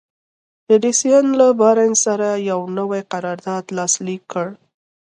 [0.69, 4.47] ايډېسن له بارنس سره يو نوی قرارداد لاسليک کړ.